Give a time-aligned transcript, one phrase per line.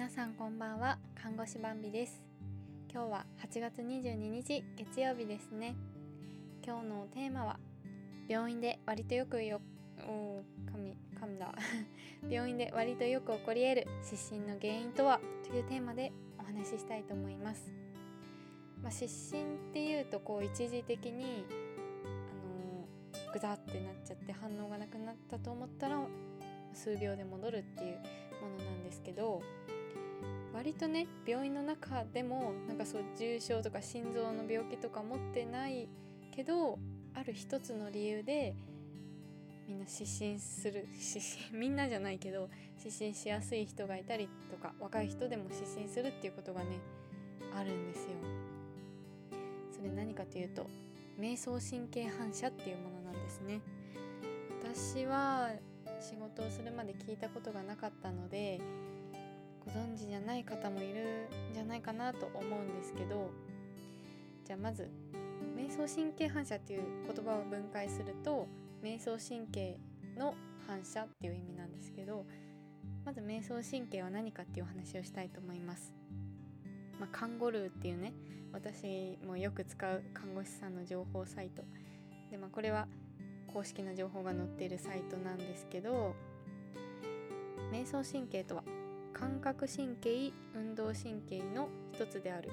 [0.00, 2.22] 皆さんこんばんは看護師バンビです。
[2.90, 5.76] 今日は8月22日月曜日ですね。
[6.64, 7.58] 今日のテーマは
[8.26, 9.60] 病院で割とよくよ
[10.08, 10.42] お
[10.72, 11.54] 噛み噛んだ。
[12.30, 17.70] 病院で割とよく起こり得る失神の原因とはというテーマでお話ししたいと思います。
[18.82, 26.02] まあ、失神っていうとこう一時的にあのグザってなっちゃって反応がなくなったと思ったら
[26.72, 27.96] 数秒で戻るっていう
[28.40, 29.42] ものなんですけど
[30.52, 35.88] 割とね病院の中でもなんかそう重症とか心臓の病気とか持ってない
[36.32, 36.78] けど
[37.14, 38.54] ある一つの理由で
[39.68, 46.78] みんな失神する失神 みんなじゃないけど失神しやすい人がいたりとか若い人でも失神するっていうことがね
[47.54, 48.10] あるんですよ。
[49.72, 50.66] それ何かというと
[51.18, 53.60] 瞑想神経反射っていうものなんですね。
[54.62, 55.52] 私は
[56.00, 58.60] 仕事をするまで聞いたことがなかったので
[59.64, 63.30] ご存知じゃない方もいるんじゃないかなと思うんですけど
[64.44, 64.90] じゃあまず
[65.56, 68.48] 瞑想神経反射っていう言葉を分解すると
[68.82, 69.78] 瞑想神経
[70.18, 70.34] の
[70.66, 72.24] 反射っていう意味なんですけど
[73.04, 75.94] まず瞑想神経は何かっていうお話をしたいと思います。
[76.98, 78.12] まあ、カンゴルーっていうね
[78.52, 81.62] 私もよく使う看護師さんの情報サイト
[82.30, 82.86] で、まあ、これは
[83.46, 86.14] 公式な情報が載っているサイトなんですけど
[87.72, 88.64] 瞑想神経とは
[89.12, 92.50] 感覚神経運動神経の一つである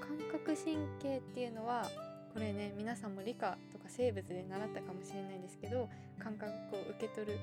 [0.00, 1.88] 感覚神経っていうのは
[2.32, 7.38] これね皆さんも理科とか生物で習ったかもしれないんですけど感覚を受け取る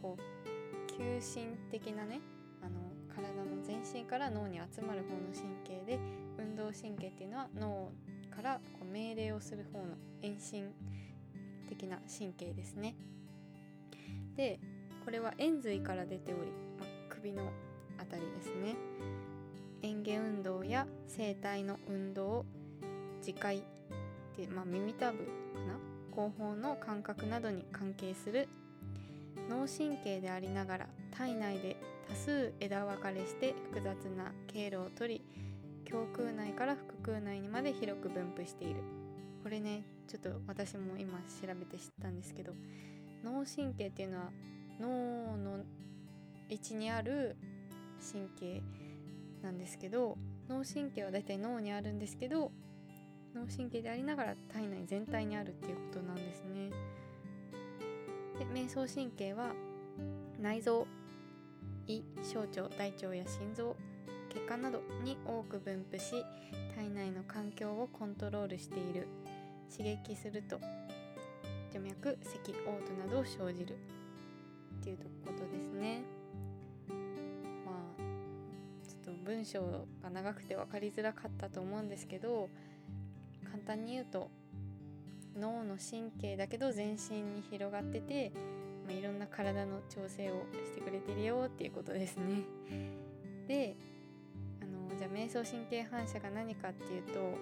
[0.00, 2.20] こう急進的なね
[2.62, 2.80] あの
[3.14, 5.98] 体の全身から脳に集まる方の神経で
[6.38, 7.92] 運動神経っていうのは脳
[8.34, 10.70] からこう命令をする方の遠心
[11.68, 12.94] 的な神経ですね。
[14.36, 14.58] で
[15.04, 17.50] これは円髄から出ており、ま首の
[18.00, 18.76] 辺りですね。
[19.82, 22.44] 嚥下運動や声帯の運動
[23.26, 23.60] 耳介っ
[24.36, 25.24] てまあ、耳たぶか
[25.66, 25.78] な？
[26.10, 28.48] 後方の感覚などに関係する
[29.48, 30.86] 脳神経でありながら
[31.16, 31.76] 体内で
[32.08, 35.22] 多数枝分かれして複雑な経路をとり
[35.90, 38.76] 胸腔内から腹腔内にまで広く分布している
[39.42, 42.52] これねちょっと私も今調べて知ったんですけど
[43.24, 44.30] 脳神経っていうのは
[44.80, 45.64] 脳の
[46.48, 47.36] 位置にある
[48.00, 48.62] 神経
[49.42, 50.16] なんですけど
[50.48, 52.50] 脳神経はだいたい脳にあるんですけど
[53.34, 56.70] 脳神経でありながら体内全体にあるっていうことなんですね。
[58.38, 59.52] で瞑想神経は
[60.40, 60.86] 内臓
[61.86, 63.76] 胃小腸大腸や心臓
[64.30, 66.24] 血管などに多く分布し
[66.74, 69.08] 体内の環境をコントロールしている
[69.70, 70.58] 刺激すると
[71.72, 73.76] 静脈咳嘔吐などを生じる
[74.80, 76.02] っていうことですね
[79.24, 82.48] 文章が長くて分かりづらかったと思うんですけど
[83.44, 84.30] 簡単に言うと
[85.38, 88.32] 脳の神経だけど全身に広がってて、
[88.86, 92.42] まあ、いろんな体の調整をしてくれてるよっていうことですね。
[93.46, 93.76] で
[94.60, 97.38] あのじゃあ瞑想神経反射が何かっていうと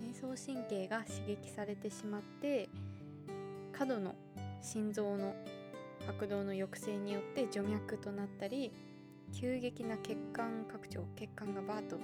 [0.00, 2.68] 瞑想神経が刺激されてしまって
[3.72, 4.14] 過度の
[4.60, 5.34] 心臓の
[6.06, 8.72] 拍動の抑制によって除脈となったり
[9.34, 11.98] 急激な血管拡張血管がバーッと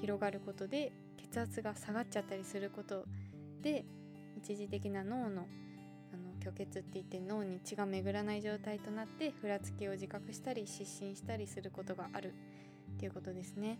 [0.00, 3.04] 広がることで血圧が下がっちゃったりすること
[3.62, 3.84] で
[4.36, 5.46] 一時的な脳の
[6.12, 12.34] あの虚血って言って脳に血が巡らない状態となってふらつきを自覚したり失神したりすることがある
[12.96, 13.78] っていうことですね。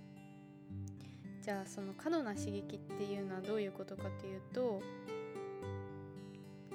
[1.43, 4.81] じゃあその過度な刺激っていうのはどういうことかというと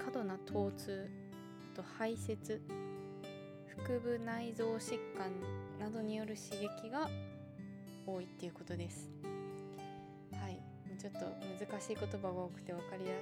[0.03, 1.09] 過度な疼痛
[1.73, 2.59] あと排泄
[3.77, 5.31] 腹部内臓疾患
[5.80, 7.09] などによる刺激が
[8.08, 9.09] 多いっていうことです。
[10.34, 10.59] はい、
[11.00, 13.16] ちょっと難しい言葉が多くて分かりや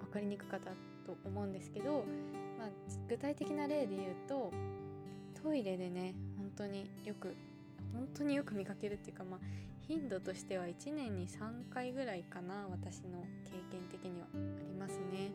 [0.00, 0.70] 分かりにくかった
[1.06, 2.04] と思うんですけど、
[2.58, 2.68] まあ、
[3.08, 4.52] 具体的な例で言うと
[5.42, 7.36] トイレでね本当によく
[7.92, 9.40] 本当によく見かけるっていうか、まあ、
[9.86, 15.30] 頻度としては1年に3回ぐらいかな私の経験的にはありますね。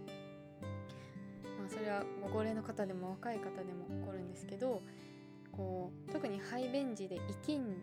[1.60, 4.82] まあ、それはご高齢の方でも若い方でも起こるんですけど
[5.52, 7.76] こう特に排便時で生きむ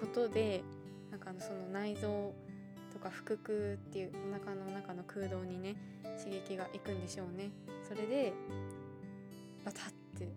[0.00, 0.62] ことで
[1.10, 2.34] なんかその内臓
[2.92, 5.76] とか腹腔っていうお腹の中の空洞にね
[6.18, 7.50] 刺激がいくんでしょうね。
[7.86, 8.32] それで
[9.64, 10.28] バタッて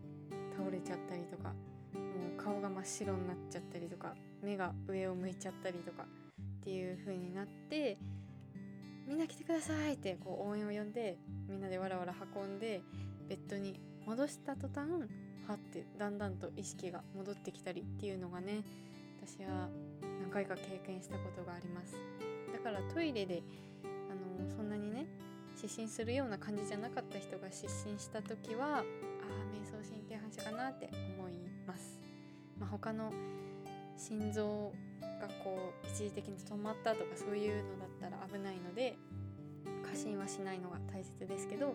[0.58, 2.00] 倒れちゃったりとかも
[2.38, 7.98] う顔が真っ白になっちゃったりとか目が上を向いちゃったりとかっていう風になって
[9.08, 11.18] みんな来てくださいってこう応援を呼んで
[11.48, 12.82] みんなでわらわら運んで
[13.28, 14.90] ベッドに戻した途端
[15.48, 18.64] はってだんだんと意識が戻ってきたりっていうのがね
[19.22, 19.70] 私は
[20.22, 21.96] 何回か経験したことがあります。
[22.54, 23.44] だからトイレで
[23.84, 25.06] あのそんなにね
[25.56, 28.84] 失神するような感じじゃなかった人が失神した時はああ
[29.54, 31.34] 瞑想神経反射かなって思い
[31.66, 32.00] ます、
[32.60, 33.12] まあ、他の
[33.98, 38.98] 心臓がこう一時的に止まったとかそういうのだったら危ないので
[39.90, 41.68] 過信はしないのが大切ですけど、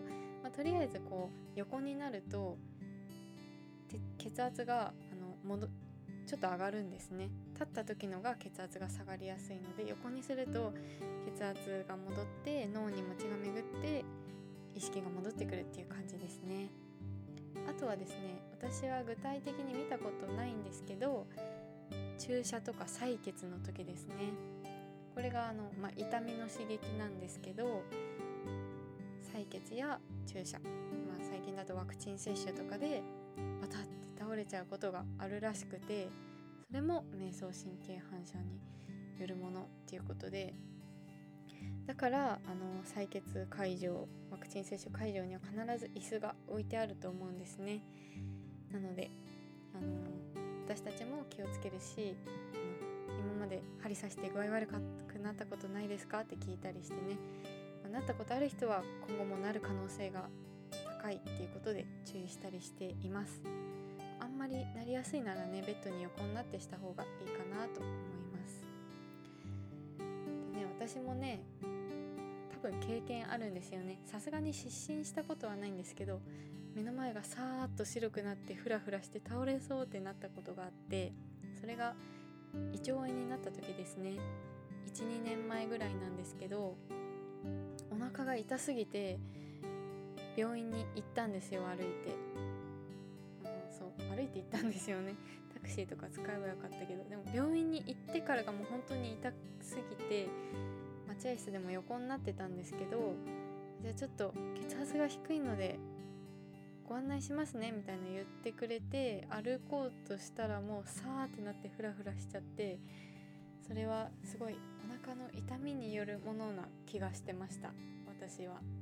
[0.43, 2.57] まあ、とりあえずこう横になると
[4.17, 5.67] 血圧があの戻
[6.27, 7.29] ちょっと上がるんですね。
[7.53, 10.73] 立った時のが血圧が下がりやすいので横にすると
[11.25, 14.05] 血圧が戻って脳にも血が巡って
[14.73, 16.69] 意識が戻ってくるっていう感じですね。
[17.67, 21.27] あとはですね私は具体的に見たことないんですけど
[22.17, 24.15] 注射とか採血の時ですね。
[25.13, 27.83] これがあの、まあ、痛みの刺激なんですけど
[29.35, 33.03] 採血や注射、まあ、最近だとワクチン接種とかで
[33.61, 33.87] バタッて
[34.19, 36.09] 倒れちゃうことがあるらしくて
[36.67, 38.59] それも瞑想神経反射に
[39.19, 40.53] よるものっていうことで
[41.85, 47.83] だからあの採血会場ワクチン接種会場には必ず椅子が置いてあると思うんですね。
[48.71, 49.11] なので
[49.75, 49.87] あの
[50.65, 52.15] 私たちも気をつけるし
[53.19, 56.21] 今まで針刺して具合悪くなったことないですか？
[56.21, 57.17] って聞いたりしてね、
[57.83, 60.29] まあ、なったことある人は今後もなる可能性が
[61.01, 63.41] 高いっていうことで注意したりしています。
[64.19, 67.93] あんまりなりやすいならねベッドに横になってした方がいいかなと思い
[68.31, 68.63] ます。
[70.53, 71.41] でね私もね
[72.53, 73.99] 多分経験あるんですよね。
[74.05, 76.21] さすがに失神したことはないんですけど
[76.75, 81.13] 目の前がさーっと白くなってフラフラして倒れそうってなったことがあって
[81.59, 81.95] それが
[82.73, 84.11] 胃腸炎になった時ですね。
[84.93, 86.75] 12年前ぐらいなんですけど
[87.89, 89.19] お腹が痛すぎて
[90.41, 92.15] 病院に行ったんですよ歩いて。
[93.45, 95.13] あそう歩いて行ったんですよね。
[95.53, 97.03] タクシーとか使えばよかったけど。
[97.07, 100.27] でも病院に行ってからがもう本当に痛すぎて
[101.07, 103.13] 待合室でも横になってたんですけど
[103.83, 104.33] じゃあちょっと
[104.67, 105.77] 血圧が低いので
[106.89, 112.79] ご案内しますねみたいな言ってくれて歩こうとしたらもうさーってなってフラフラしちゃって
[113.67, 117.71] それはすごいお腹の痛みによるものな気がしてました
[118.07, 118.80] 私は。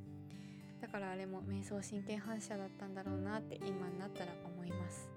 [0.82, 5.10] だからあれも瞑想神経反射だったんだろうなって今になったら思います。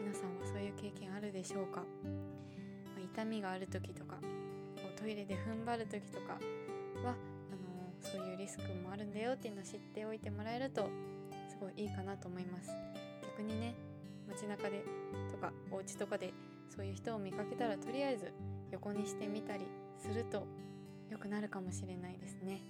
[0.00, 1.82] 皆さんはそういう経験あるでしょうか、
[2.94, 4.22] ま、痛みがある時とかこ
[4.96, 6.34] うトイレで踏ん張る時とか
[7.02, 7.16] はあの
[8.00, 10.88] そういうリスクもあるんだよっていうのを知っておいてもらえると
[11.48, 12.70] すごいいいかなと思います。
[13.22, 13.74] 逆にね
[14.28, 14.84] 街中で
[15.30, 16.32] とかお家とかで
[16.68, 18.32] そういう人を見かけたらとりあえず
[18.70, 19.66] 横にしてみたり
[19.98, 20.46] すると
[21.10, 22.60] 良くなるかもしれないですね。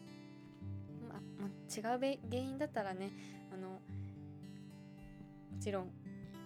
[1.75, 3.11] 違う原因だったらね
[3.53, 3.81] あのも
[5.61, 5.91] ちろん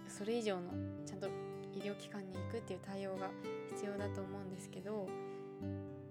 [0.07, 0.71] それ以上の
[1.05, 1.27] ちゃんと
[1.73, 3.29] 医療機関に行くっていう対応が
[3.69, 5.07] 必要だと思うんですけど、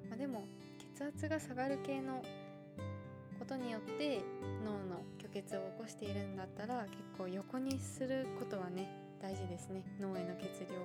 [0.09, 0.45] まあ、でも
[0.97, 2.23] 血圧が下がる系の
[3.39, 4.21] ことによって
[4.65, 8.89] 脳の虚血を起こしているんだったら結構横にすることはね
[9.21, 10.79] 大事ですね脳への血流を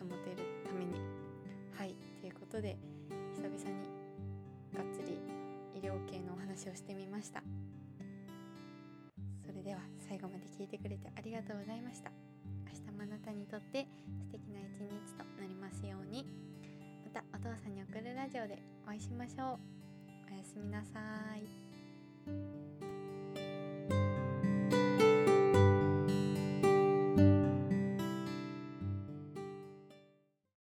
[0.00, 0.36] 保てる
[0.66, 0.92] ために。
[1.76, 2.76] はいということで
[6.10, 7.42] 系のお話をしてみました。
[9.44, 12.10] それでは最後まで聞いてくれてありがとうございました。
[12.66, 13.86] 明日もあなたにとって
[14.20, 16.26] 素敵な一日となりますように。
[17.04, 19.58] またお父さんに送るラジオでお会いしましょう。
[20.32, 21.00] おやすみなさ
[21.36, 22.71] い。